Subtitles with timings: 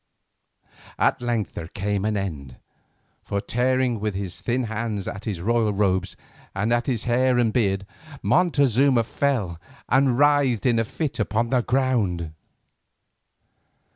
[0.97, 2.55] At length there came an end,
[3.23, 6.15] for tearing with his thin hands at his royal robes
[6.55, 7.85] and at his hair and beard,
[8.23, 12.33] Montezuma fell and writhed in a fit upon the ground.